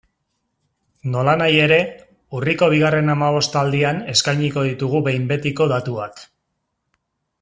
Nolanahi 1.15 1.59
ere, 1.65 1.77
urriko 2.39 2.69
bigarren 2.75 3.13
hamabostaldian 3.15 4.01
eskainiko 4.15 4.65
ditugu 4.69 5.03
behin 5.09 5.29
betiko 5.33 5.69
datuak. 5.75 6.25